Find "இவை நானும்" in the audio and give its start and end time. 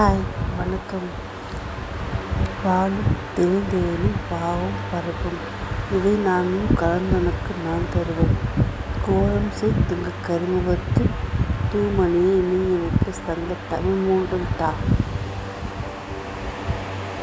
5.96-6.68